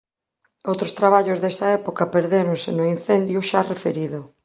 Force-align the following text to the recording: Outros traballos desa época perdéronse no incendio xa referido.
Outros 0.71 0.95
traballos 0.99 1.41
desa 1.43 1.67
época 1.79 2.11
perdéronse 2.15 2.69
no 2.77 2.83
incendio 2.93 3.39
xa 3.49 3.61
referido. 3.71 4.19